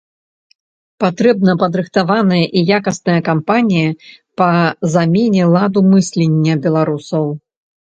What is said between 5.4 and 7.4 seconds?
ладу мыслення беларусаў.